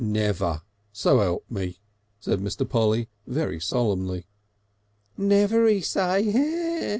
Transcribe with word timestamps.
"Never. 0.03 0.63
Swelpme," 0.95 1.75
said 2.19 2.39
Mr. 2.39 2.67
Polly 2.67 3.07
very 3.27 3.59
solemnly. 3.59 4.25
"Never, 5.15 5.67
'E 5.67 5.79
say!" 5.81 6.87